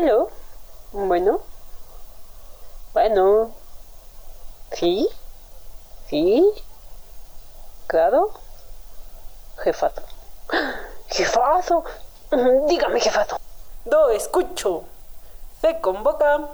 ¿Aló? 0.00 0.30
Bueno. 0.92 1.40
Bueno. 2.94 3.50
¿Sí? 4.72 5.06
¿Sí? 6.08 6.50
Claro. 7.86 8.30
Jefazo. 9.58 10.00
Jefazo. 11.08 11.84
Dígame, 12.66 12.98
jefazo. 12.98 13.36
Do 13.84 14.08
escucho. 14.08 14.84
Se 15.60 15.78
convoca 15.82 16.48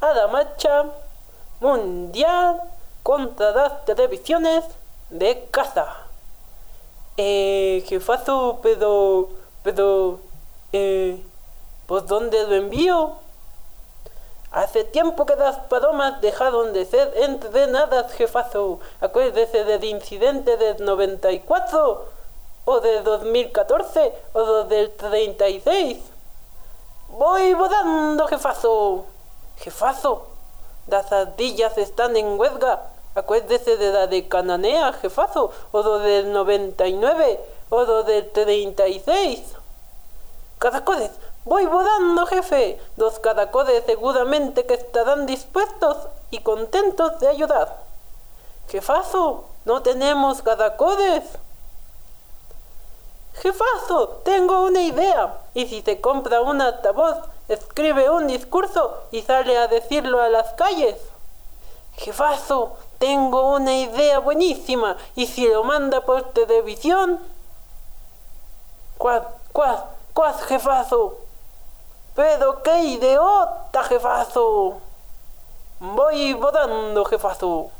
a 0.00 0.12
la 0.12 0.28
marcha 0.28 0.84
mundial 1.58 2.62
contra 3.02 3.50
las 3.50 3.84
televisiones 3.86 4.64
de 5.10 5.48
casa. 5.50 5.96
Eh, 7.16 7.84
jefazo, 7.88 8.60
pero, 8.62 9.30
pero, 9.64 10.20
eh, 10.72 11.20
¿por 11.86 12.06
dónde 12.06 12.46
lo 12.46 12.54
envío? 12.54 13.16
Hace 14.54 14.84
tiempo 14.84 15.26
que 15.26 15.34
las 15.34 15.56
palomas 15.66 16.20
dejaron 16.20 16.72
de 16.72 16.84
ser 16.84 17.12
entrenadas, 17.16 18.12
jefazo. 18.12 18.78
Acuérdese 19.00 19.64
del 19.64 19.82
incidente 19.82 20.56
del 20.56 20.84
94, 20.84 22.04
o 22.64 22.80
del 22.80 23.02
2014, 23.02 24.12
o 24.32 24.62
del 24.62 24.92
36. 24.92 25.98
Voy 27.08 27.52
volando, 27.54 28.28
jefazo. 28.28 29.06
Jefazo, 29.56 30.28
las 30.86 31.10
ardillas 31.10 31.76
están 31.76 32.16
en 32.16 32.38
huelga. 32.38 32.90
Acuérdese 33.16 33.76
de 33.76 33.92
la 33.92 34.06
de 34.06 34.28
Cananea, 34.28 34.92
jefazo, 34.92 35.50
o 35.72 35.98
del 35.98 36.32
99, 36.32 37.40
o 37.70 38.02
del 38.04 38.30
36. 38.30 39.40
Caracoles, 40.58 41.10
voy 41.44 41.66
volando, 41.66 42.26
jefe. 42.26 42.80
Los 42.96 43.18
caracoles 43.18 43.84
seguramente 43.86 44.66
que 44.66 44.74
estarán 44.74 45.26
dispuestos 45.26 45.96
y 46.30 46.40
contentos 46.40 47.18
de 47.20 47.28
ayudar. 47.28 47.82
Jefazo, 48.68 49.44
no 49.64 49.82
tenemos 49.82 50.42
caracoles. 50.42 51.24
Jefazo, 53.34 54.20
tengo 54.24 54.64
una 54.64 54.80
idea. 54.80 55.38
Y 55.54 55.66
si 55.66 55.82
se 55.82 56.00
compra 56.00 56.40
un 56.40 56.60
altavoz, 56.60 57.18
escribe 57.48 58.10
un 58.10 58.26
discurso 58.26 59.04
y 59.10 59.22
sale 59.22 59.56
a 59.58 59.68
decirlo 59.68 60.20
a 60.20 60.28
las 60.28 60.52
calles. 60.54 60.96
Jefazo, 61.96 62.76
tengo 62.98 63.54
una 63.54 63.74
idea 63.76 64.18
buenísima. 64.18 64.96
¿Y 65.14 65.26
si 65.26 65.48
lo 65.48 65.64
manda 65.64 66.00
por 66.00 66.32
televisión? 66.32 67.20
¿Cuál, 68.98 69.26
cuál, 69.52 69.84
cuál, 70.12 70.34
jefazo? 70.34 71.23
Pero 72.14 72.62
qué 72.62 72.82
idiota, 72.84 73.82
jefazo. 73.84 74.78
Voy 75.80 76.32
volando, 76.34 77.04
jefazo. 77.04 77.70